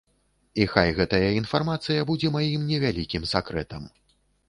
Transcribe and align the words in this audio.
І 0.63 0.65
хай 0.71 0.93
гэтая 1.01 1.27
інфармацыя 1.41 2.09
будзе 2.13 2.35
маім 2.39 2.67
невялікім 2.73 3.33
сакрэтам. 3.37 3.91